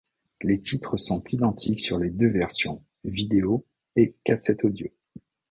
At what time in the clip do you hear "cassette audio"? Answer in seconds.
4.23-4.87